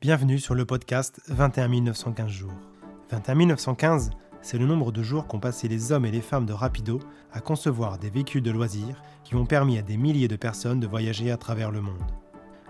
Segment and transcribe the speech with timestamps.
[0.00, 2.54] Bienvenue sur le podcast 21 915 jours.
[3.10, 4.08] 21 915,
[4.40, 7.00] c'est le nombre de jours qu'ont passé les hommes et les femmes de Rapido
[7.34, 10.86] à concevoir des véhicules de loisirs qui ont permis à des milliers de personnes de
[10.86, 12.00] voyager à travers le monde.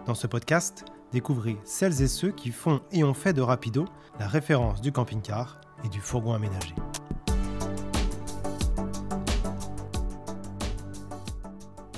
[0.07, 3.85] Dans ce podcast, découvrez celles et ceux qui font et ont fait de Rapido
[4.19, 6.75] la référence du camping-car et du fourgon aménagé.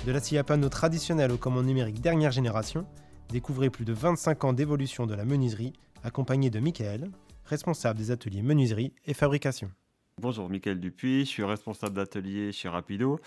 [0.04, 2.86] De la panneau traditionnelle aux commandes numériques dernière génération,
[3.32, 5.72] découvrez plus de 25 ans d'évolution de la menuiserie,
[6.04, 7.10] accompagné de Michael,
[7.46, 9.72] responsable des ateliers menuiserie et fabrication.
[10.20, 13.18] Bonjour, Michael Dupuis, je suis responsable d'atelier chez Rapido,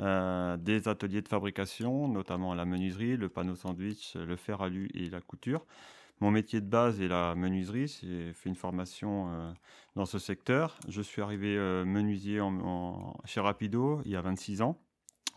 [0.00, 5.08] euh, des ateliers de fabrication, notamment la menuiserie, le panneau sandwich, le fer alu et
[5.08, 5.64] la couture.
[6.18, 9.52] Mon métier de base est la menuiserie, j'ai fait une formation euh,
[9.94, 10.76] dans ce secteur.
[10.88, 12.40] Je suis arrivé euh, menuisier
[13.26, 14.76] chez Rapido il y a 26 ans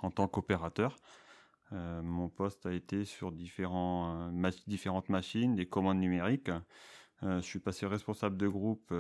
[0.02, 0.98] en tant qu'opérateur.
[1.74, 6.52] Euh, mon poste a été sur euh, différentes machines, des commandes numériques.
[7.24, 8.94] Euh, je suis passé responsable de groupe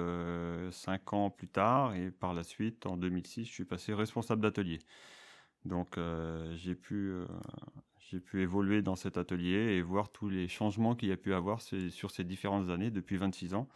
[0.72, 4.80] cinq ans plus tard et par la suite, en 2006, je suis passé responsable d'atelier.
[5.66, 5.99] Donc
[6.55, 7.26] j'ai pu
[8.35, 12.12] évoluer dans cet atelier et voir tous les changements qu'il y a pu avoir sur
[12.12, 13.68] ces différentes années depuis 26 ans.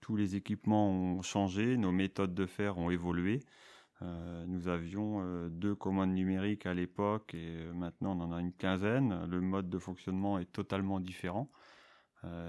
[0.00, 3.40] tous les équipements ont changé, nos méthodes de faire ont évolué.
[4.02, 8.40] Euh, nous avions euh, deux commandes numériques à l'époque et euh, maintenant on en a
[8.40, 9.26] une quinzaine.
[9.26, 11.50] Le mode de fonctionnement est totalement différent.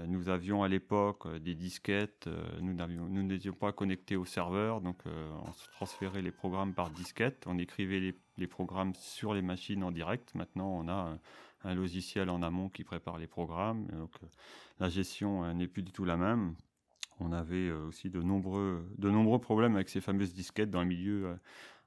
[0.06, 2.28] nous avions à l'époque des disquettes,
[2.60, 8.14] nous n'étions pas connectés au serveur, donc on transférait les programmes par disquette, on écrivait
[8.36, 10.34] les, programmes sur les machines en direct.
[10.34, 11.18] Maintenant on a
[11.64, 14.12] un, logiciel en amont qui prépare les programmes, donc
[14.78, 16.54] la gestion n'est plus du tout la même
[17.22, 20.88] on avait euh, aussi de nombreux, de nombreux problèmes avec ces fameuses disquettes dans le
[20.88, 21.34] milieu euh,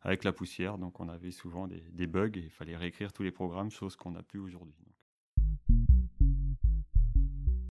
[0.02, 0.78] avec la poussière.
[0.78, 4.12] Donc on avait souvent des, bugs et il fallait réécrire tous les programmes, chose qu'on
[4.12, 4.86] n'a plus aujourd'hui.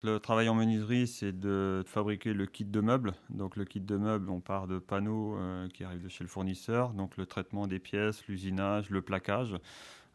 [0.05, 3.13] Le travail en menuiserie, c'est de fabriquer le kit de meubles.
[3.31, 6.29] Donc le kit de meubles, on part de panneaux euh, qui arrivent de chez le
[6.29, 9.55] fournisseur, donc le traitement des pièces, l'usinage, le plaquage.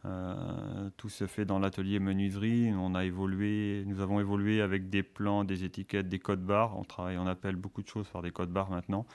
[0.06, 2.72] Euh, tout se fait dans l'atelier menuiserie.
[2.74, 6.78] On a évolué, nous avons évolué avec des plans, des étiquettes, des codes barres.
[6.78, 9.06] On travaille, on appelle beaucoup de choses par des codes barres maintenant.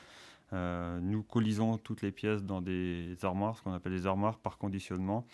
[0.52, 4.58] Euh, nous colisons toutes les pièces dans des armoires, ce qu'on appelle des armoires par
[4.58, 5.24] conditionnement,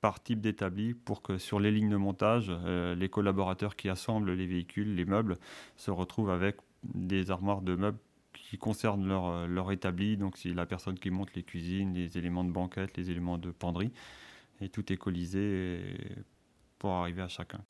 [0.00, 4.32] par type d'établi, pour que sur les lignes de montage, euh, les collaborateurs qui assemblent
[4.32, 5.38] les véhicules, les meubles,
[5.76, 7.98] se retrouvent avec des armoires de meubles
[8.32, 10.16] qui concernent leur, leur établi.
[10.16, 13.50] Donc, c'est la personne qui monte les cuisines, les éléments de banquette, les éléments de
[13.50, 13.92] penderie
[14.60, 15.80] et tout est colisé
[16.78, 17.60] pour arriver à chacun.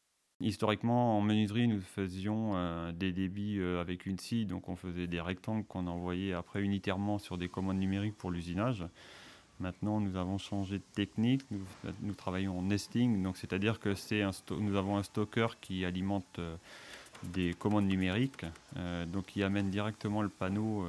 [0.40, 5.06] Historiquement, en menuiserie, nous faisions euh, des débits euh, avec une scie, donc on faisait
[5.06, 8.86] des rectangles qu'on envoyait après unitairement sur des commandes numériques pour l'usinage.
[9.58, 11.42] Maintenant, nous avons changé de technique,
[12.00, 14.22] nous, travaillons en nesting, donc c'est-à-dire que c'est
[14.58, 16.56] nous avons un stocker qui alimente euh,
[17.22, 18.46] des commandes numériques,
[19.08, 20.86] donc qui amène directement le panneau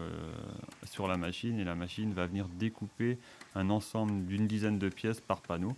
[0.86, 3.18] sur la machine et la machine va venir découper
[3.56, 5.76] un ensemble d'une dizaine de pièces par panneau.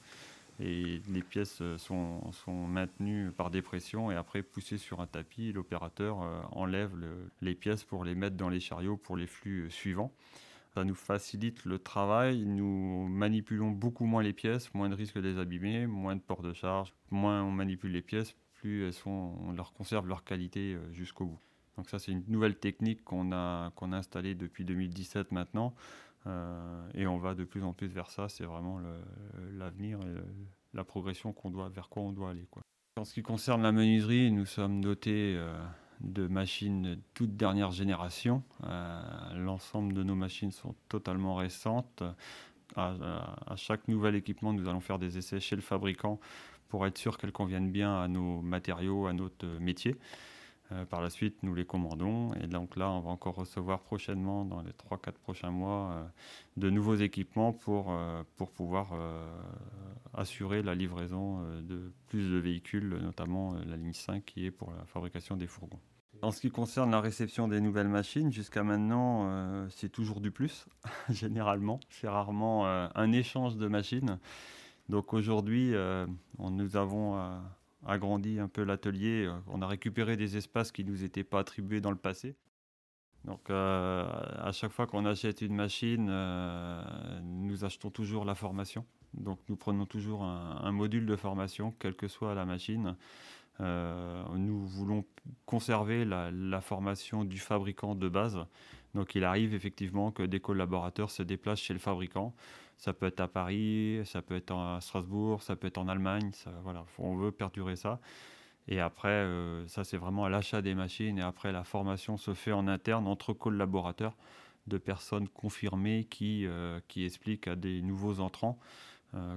[0.60, 5.52] Et les pièces euh, sont, sont, maintenues par dépression et après poussées sur un tapis.
[5.52, 6.92] L'opérateur euh, enlève
[7.42, 10.14] les pièces pour les mettre dans les chariots pour les flux euh, suivants.
[10.76, 12.46] Ça nous facilite le travail.
[12.46, 16.42] Nous manipulons beaucoup moins les pièces, moins de risques de les abîmer, moins de port
[16.42, 16.94] de charge.
[17.10, 21.40] Moins on manipule les pièces, plus elles sont, on leur conserve leur qualité jusqu'au bout.
[21.76, 25.74] Donc ça, c'est une nouvelle technique qu'on a, qu'on a installée depuis 2017 maintenant.
[26.28, 28.30] Euh, et on va de plus en plus vers ça.
[28.30, 28.80] C'est vraiment
[29.58, 30.00] l'avenir
[30.74, 32.48] la progression qu'on doit, vers quoi on doit aller.
[32.50, 32.62] Quoi.
[32.98, 35.54] En ce qui concerne la menuiserie, nous sommes dotés euh,
[36.02, 38.44] de machines toute dernière génération.
[38.64, 39.02] Euh,
[39.36, 42.04] l'ensemble de nos machines sont totalement récentes.
[42.76, 42.96] À,
[43.46, 46.20] à, chaque nouvel équipement, nous allons faire des essais chez le fabricant
[46.74, 49.96] pour être sûr qu'elles conviennent bien à nos matériaux, à notre métier.
[50.72, 52.34] Euh, par la suite, nous les commandons.
[52.42, 56.04] Et donc là, on va encore recevoir prochainement, dans les 3-4 prochains mois, euh,
[56.58, 58.88] de nouveaux équipements pour, euh, pour pouvoir
[60.16, 64.84] assurer la livraison de plus de véhicules, notamment la ligne 5 qui est pour la
[64.86, 65.80] fabrication des fourgons.
[66.24, 70.66] En ce qui concerne la réception des nouvelles machines, jusqu'à maintenant, c'est toujours du plus,
[71.12, 71.80] généralement.
[71.92, 74.18] C'est rarement un échange de machines.
[74.90, 75.74] Donc aujourd'hui,
[76.40, 77.42] nous avons
[77.86, 79.26] agrandi un peu l'atelier.
[79.26, 82.36] Euh, on a récupéré des espaces qui nous étaient pas attribués dans le passé.
[83.26, 84.06] Donc euh,
[84.38, 88.86] à chaque fois qu'on achète une machine, euh, nous achetons toujours la formation.
[89.14, 92.96] Donc nous prenons toujours un, module de formation, quelle que soit la machine.
[93.60, 95.06] Nous voulons
[95.46, 98.40] conserver la, formation du fabricant de base.
[98.94, 102.34] Donc il arrive effectivement que des collaborateurs se déplacent chez le fabricant
[102.78, 106.32] ça peut être à Paris, ça peut être à Strasbourg, ça peut être en Allemagne.
[106.64, 108.00] voilà, on veut perdurer ça.
[108.68, 109.26] Et après,
[109.68, 113.08] ça c'est vraiment à l'achat des machines et après la formation se fait en interne
[113.08, 114.16] entre collaborateurs
[114.68, 116.46] de personnes confirmées qui,
[116.88, 118.60] qui expliquent à des nouveaux entrants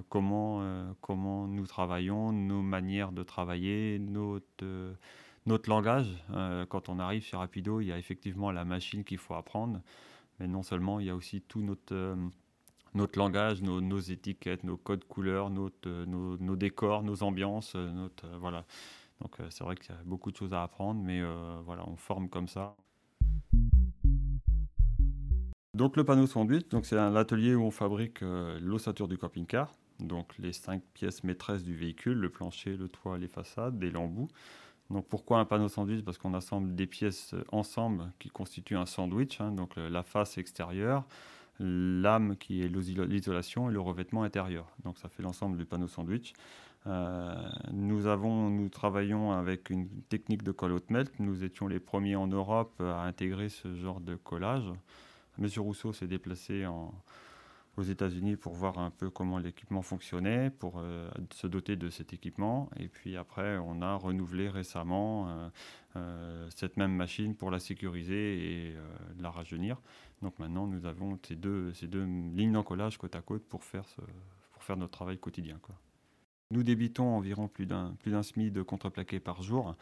[0.09, 4.95] comment, comment nous travaillons, nos manières de travailler, notre,
[5.45, 6.07] notre langage.
[6.69, 9.81] quand on arrive sur Rapido, il y a effectivement la machine qu'il faut apprendre,
[10.39, 12.15] mais non seulement, il y a aussi tout notre
[12.93, 18.65] notre langage, nos, étiquettes, nos codes couleurs, notre, nos, nos, décors, nos ambiances, notre, voilà.
[19.21, 21.21] Donc c'est vrai qu'il y a beaucoup de choses à apprendre, mais
[21.63, 22.75] voilà, on forme comme ça.
[25.77, 30.51] Donc le panneau sandwich, c'est un atelier où on fabrique l'ossature du camping-car, donc les
[30.51, 34.27] cinq pièces maîtresses du véhicule, le plancher, le toit, les façades, des l'embout.
[34.89, 36.03] Donc pourquoi un panneau sandwich?
[36.03, 41.05] Parce qu'on assemble des pièces ensemble qui constituent un sandwich, hein, donc la face extérieure,
[41.59, 44.65] l'âme qui est l'isolation et le revêtement intérieur.
[44.83, 46.33] Donc ça fait l'ensemble du panneau sandwich.
[46.87, 47.35] Euh,
[47.71, 51.19] nous, avons, nous travaillons avec une technique de colle haute melt.
[51.19, 54.73] Nous étions les premiers en Europe à intégrer ce genre de collage.
[55.37, 56.65] Monsieur Rousseau s'est déplacé
[57.77, 62.11] aux États-Unis pour voir un peu comment l'équipement fonctionnait, pour euh, se doter de cet
[62.11, 62.69] équipement.
[62.77, 65.49] Et puis après, on a renouvelé récemment euh,
[65.95, 68.77] euh, cette même machine pour la sécuriser et
[69.19, 69.79] la rajeunir.
[70.23, 71.71] Donc maintenant, nous avons ces deux,
[72.35, 73.85] lignes d'encollage côte à côte pour faire,
[74.69, 75.59] notre travail quotidien.
[76.51, 79.75] Nous débitons environ plus d'un plus d'un SMI de contreplaqué par jour.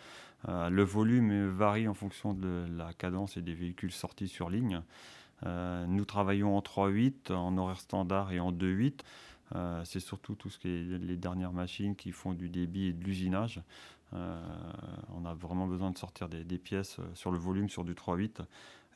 [0.48, 4.84] le volume varie en fonction de la cadence et des véhicules sortis sur ligne.
[5.46, 9.02] Euh, nous travaillons en 3.8, en horaire standard et en 2.8.
[9.54, 12.94] Euh, c'est surtout tout ce qui est les dernières machines qui font du débit et
[12.94, 13.62] de l'usinage.
[14.14, 14.42] Euh,
[15.14, 18.42] on a vraiment besoin de sortir des, pièces sur le volume sur du 3.8.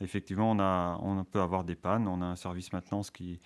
[0.00, 2.08] Effectivement, on, a, on peut avoir des pannes.
[2.08, 3.38] On a un service maintenance qui,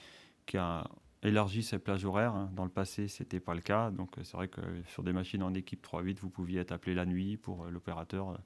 [0.46, 0.86] qui a
[1.22, 2.34] élargi ses plages horaires.
[2.34, 2.50] Hein.
[2.54, 3.90] Dans le passé, ce n'était pas le cas.
[3.90, 7.06] Donc, c'est vrai que sur des machines en équipe 3.8, vous pouviez être appelé la
[7.06, 8.38] nuit pour l'opérateur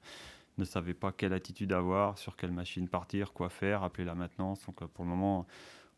[0.59, 4.65] ne savait pas quelle attitude avoir, sur quelle machine partir, quoi faire, appeler la maintenance.
[4.65, 5.47] Donc euh, pour le moment,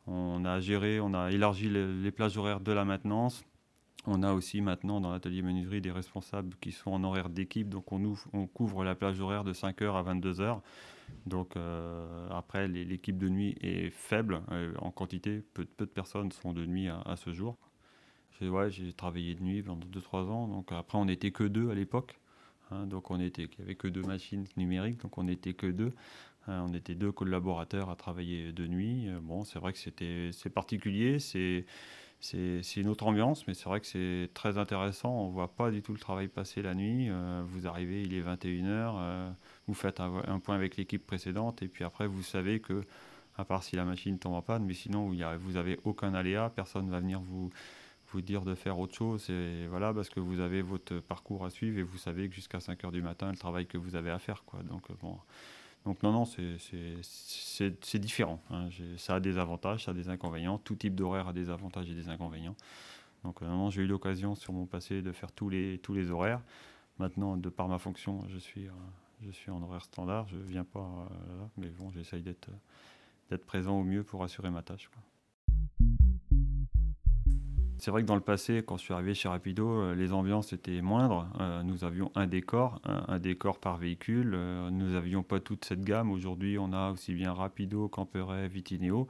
[0.08, 3.44] on a géré, on a élargi les, plages horaires de la maintenance.
[4.08, 7.92] On a aussi maintenant dans l'atelier menuiserie des responsables qui sont en horaire d'équipe, donc
[7.92, 10.62] on, couvre la plage horaire de 5h à 22h.
[11.28, 16.32] Donc euh, après, l'équipe de nuit est faible euh, en quantité, peu, peu, de personnes
[16.32, 17.58] sont de nuit à, ce jour.
[18.40, 22.21] J'ai travaillé de nuit pendant 2-3 ans, donc après on n'était que deux à l'époque.
[22.72, 25.68] Hein, donc on était, il n'y avait que deux machines numériques, donc on n'était que
[25.68, 25.94] deux.
[26.48, 29.10] Hein, on était deux collaborateurs à travailler de nuit.
[29.10, 31.66] Euh, bon, c'est vrai que c'était, c'est particulier, c'est,
[32.20, 35.12] c'est, une autre ambiance, mais c'est vrai que c'est très intéressant.
[35.12, 37.10] On ne voit pas du tout le travail passer la nuit.
[37.10, 39.32] Euh, vous arrivez, il est 21h, euh,
[39.68, 42.84] vous faites un, point avec l'équipe précédente, et puis après, vous savez que,
[43.38, 46.88] à part si la machine tombe en panne, mais sinon, vous n'avez aucun aléa, personne
[46.88, 47.52] ne va venir vous,
[48.12, 49.30] vous dire de faire autre chose.
[49.30, 52.60] Et voilà, parce que vous avez votre parcours à suivre et vous savez que jusqu'à
[52.60, 54.44] 5 heures du matin, le travail que vous avez à faire.
[54.46, 54.62] Quoi.
[54.64, 55.18] Donc, euh, bon.
[55.84, 58.40] Donc non, non, c'est différent.
[58.52, 58.70] Hein.
[58.98, 60.60] Ça a des avantages, ça a des inconvénients.
[60.60, 62.56] Tout type d'horaire a des avantages et des inconvénients.
[63.24, 66.12] Donc euh, non, j'ai eu l'occasion sur mon passé de faire tous les, tous les
[66.12, 66.42] horaires.
[67.00, 68.72] Maintenant, de par ma fonction, je suis, euh,
[69.26, 70.28] je suis en horaire standard.
[70.28, 71.10] Je viens pas
[71.58, 74.88] mais bon, j'essaye d'être présent au mieux pour assurer ma tâche.
[77.82, 80.54] C'est vrai que dans le passé, quand je suis arrivé chez Rapido, euh, les ambiances
[80.54, 81.28] étaient moindres.
[81.40, 84.34] Euh, nous avions un décor, un, décor par véhicule.
[84.36, 86.12] Euh, nous n'avions pas toute cette gamme.
[86.12, 89.08] Aujourd'hui, on a aussi bien Rapido, Camperet, Vitineo.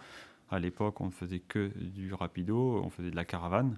[0.49, 3.77] À l'époque, on ne faisait que du Rapido, on faisait de la caravane.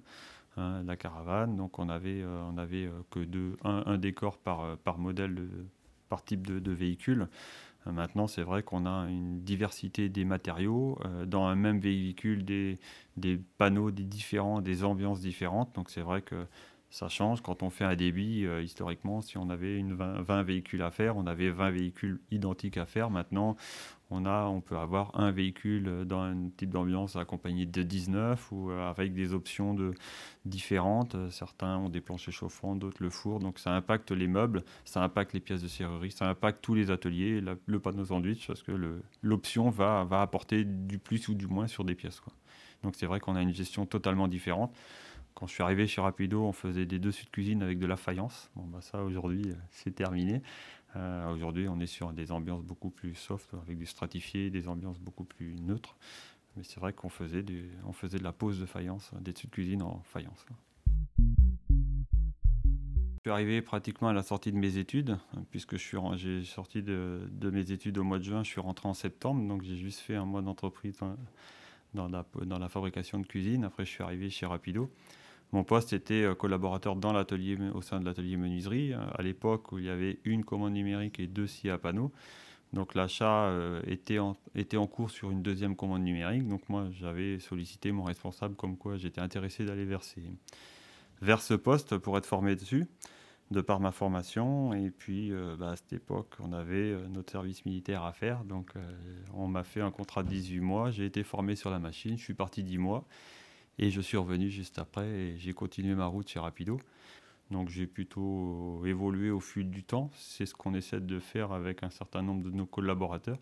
[0.56, 5.48] Hein, la caravane, donc on avait, on avait que deux, un, décor par, par modèle,
[6.08, 7.26] par type de, de véhicule.
[7.86, 12.44] Euh, maintenant, c'est vrai qu'on a une diversité des matériaux, euh, dans un même véhicule
[12.44, 12.78] des,
[13.58, 15.74] panneaux des différents, des ambiances différentes.
[15.74, 16.46] Donc c'est vrai que
[16.94, 17.42] ça change.
[17.42, 21.16] Quand on fait un débit, euh, historiquement, si on avait une 20, véhicules à faire,
[21.16, 23.10] on avait 20 véhicules identiques à faire.
[23.10, 23.56] Maintenant,
[24.10, 28.70] on, a, on peut avoir un véhicule dans un type d'ambiance accompagné de 19 ou
[28.70, 29.92] euh, avec des options de,
[30.44, 31.16] différentes.
[31.30, 33.40] Certains ont des planchers chauffants, d'autres le four.
[33.40, 36.92] Donc ça impacte les meubles, ça impacte les pièces de serrurerie, ça impacte tous les
[36.92, 41.84] ateliers, le panneau sandwich, parce que l'option va, apporter du plus ou du moins sur
[41.84, 42.22] des pièces.
[42.84, 44.72] Donc c'est vrai qu'on a une gestion totalement différente.
[45.34, 47.96] Quand je suis arrivé chez Rapido, on faisait des dessus de cuisine avec de la
[47.96, 48.50] faïence.
[48.54, 50.40] Bon, bah ça, aujourd'hui, euh, c'est terminé.
[50.94, 55.00] Euh, aujourd'hui, on est sur des ambiances beaucoup plus soft, avec du stratifié, des ambiances
[55.00, 55.96] beaucoup plus neutres.
[56.56, 57.44] Mais c'est vrai qu'on faisait,
[57.84, 60.46] on faisait de la pose de faïence, des dessus de cuisine en faïence.
[61.18, 65.18] Je suis arrivé pratiquement à la sortie de mes études,
[65.50, 69.48] puisque j'ai sorti de, mes études au mois de juin, je suis rentré en septembre,
[69.48, 71.00] donc j'ai juste fait un mois d'entreprise
[71.94, 73.64] dans la fabrication de cuisine.
[73.64, 74.92] Après, je suis arrivé chez Rapido.
[75.54, 79.86] Mon poste était collaborateur dans l'atelier, au sein de l'atelier menuiserie, à l'époque où il
[79.86, 82.12] y avait une commande numérique et deux scies à panneaux.
[82.72, 83.50] Donc l'achat
[83.86, 86.46] était, en, était en cours sur une deuxième commande numérique.
[86.48, 90.00] Donc moi, j'avais sollicité mon responsable comme quoi j'étais intéressé d'aller vers,
[91.22, 92.86] vers ce poste pour être formé dessus
[93.50, 94.74] de par ma formation.
[94.74, 98.44] Et puis, euh, bah, à cette époque, on avait euh, notre service militaire à faire.
[98.44, 98.80] Donc, euh,
[99.32, 100.90] on m'a fait un contrat de 18 mois.
[100.90, 102.16] J'ai été formé sur la machine.
[102.18, 103.06] Je suis parti 10 mois.
[103.78, 105.08] Et je suis revenu juste après.
[105.08, 106.78] Et j'ai continué ma route chez Rapido.
[107.50, 110.10] Donc, j'ai plutôt évolué au fil du temps.
[110.14, 113.38] C'est ce qu'on essaie de faire avec un certain nombre de nos collaborateurs.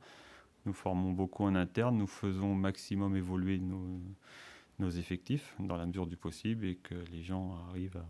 [0.66, 1.96] Nous formons beaucoup en interne.
[1.96, 7.22] Nous faisons au maximum évoluer nos, effectifs dans la mesure du possible et que les
[7.22, 8.02] gens arrivent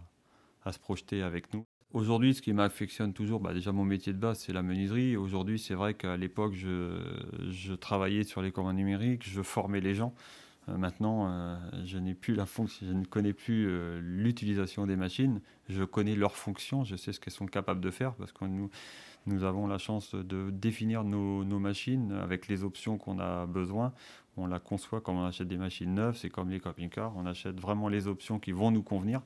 [0.64, 1.66] à, se projeter avec nous.
[1.92, 5.14] Aujourd'hui, ce qui m'affectionne toujours, bah déjà mon métier de base, c'est la menuiserie.
[5.18, 10.14] Aujourd'hui, c'est vrai qu'à l'époque, je, travaillais sur les commandes numériques, je formais les gens.
[10.68, 14.96] Euh, maintenant, euh, je n'ai plus la fonction, je ne connais plus euh, l'utilisation des
[14.96, 15.40] machines.
[15.68, 18.70] Je connais leurs fonctions, je sais ce qu'elles sont capables de faire parce que nous,
[19.44, 23.92] avons la chance de définir nos, machines avec les options qu'on a besoin.
[24.36, 27.12] On la conçoit comme on achète des machines neuves, c'est comme les camping-cars.
[27.16, 29.22] On achète vraiment les options qui vont nous convenir.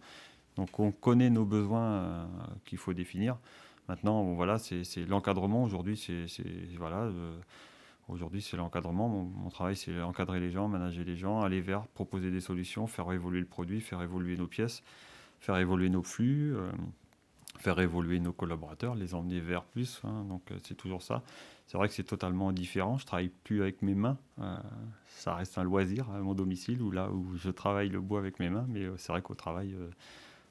[0.57, 2.29] Donc on connaît nos besoins
[2.65, 3.39] qu'il faut définir.
[3.89, 5.63] Maintenant, voilà, c'est l'encadrement.
[5.63, 6.27] Aujourd'hui, c'est
[6.77, 7.11] voilà.
[8.09, 9.09] Aujourd'hui, c'est l'encadrement.
[9.09, 13.11] Mon, travail, c'est encadrer les gens, manager les gens, aller vers, proposer des solutions, faire
[13.13, 14.83] évoluer le produit, faire évoluer nos pièces,
[15.41, 16.71] faire évoluer nos flux, euh,
[17.59, 20.01] faire évoluer nos collaborateurs, les emmener vers plus.
[20.05, 20.25] Hein.
[20.29, 21.23] donc, c'est toujours ça.
[21.67, 22.99] C'est vrai que c'est totalement différent.
[22.99, 24.19] Je travaille plus avec mes mains.
[25.09, 28.39] ça reste un loisir à mon domicile, où là où je travaille le bois avec
[28.39, 28.67] mes mains.
[28.69, 29.75] Mais c'est vrai qu'au travail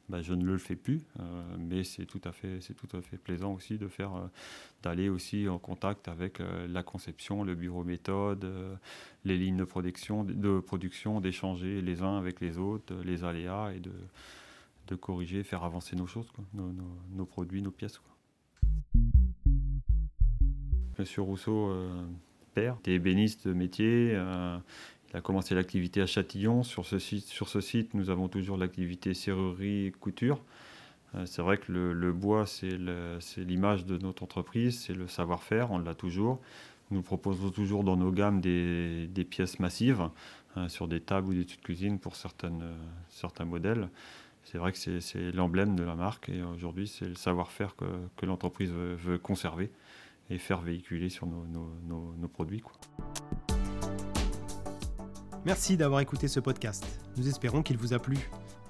[0.07, 1.24] bah, je ne le fais plus, euh,
[1.57, 2.59] mais c'est tout à fait,
[3.24, 4.27] plaisant aussi euh,
[4.83, 8.47] d'aller aussi en contact avec euh, la conception, le bureau méthode,
[9.24, 13.79] les lignes de production, de production, d'échanger les uns avec les autres, les aléas et
[13.79, 18.00] de, corriger, faire avancer nos choses, Nos, produits, nos pièces.
[21.00, 21.74] Monsieur Rousseau,
[22.53, 24.15] père, était ébéniste de métier.
[25.15, 26.63] A commencé l'activité à Châtillon.
[26.63, 30.41] Sur ce site, sur ce site nous avons toujours l'activité serrurerie et couture.
[31.15, 32.77] Euh, c'est vrai que le, bois, c'est
[33.38, 36.41] l'image de notre entreprise, c'est le savoir-faire, on l'a toujours.
[36.91, 40.10] Nous proposons toujours dans nos gammes des, pièces massives
[40.57, 42.74] euh, sur des tables ou des de cuisine pour euh,
[43.10, 43.88] certains modèles.
[44.43, 48.69] C'est vrai que c'est l'emblème de la marque et aujourd'hui, c'est le savoir-faire que, l'entreprise
[48.69, 49.72] veut, conserver
[50.29, 52.62] et faire véhiculer sur nos, produits.
[55.46, 56.84] Merci d'avoir écouté ce podcast.
[57.18, 58.18] Nous espérons qu'il vous a plu.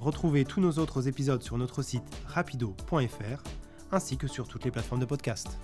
[0.02, 3.44] Retrouvez tous nos autres épisodes sur notre site rapido.fr
[3.94, 5.58] ainsi que sur toutes les plateformes de podcast.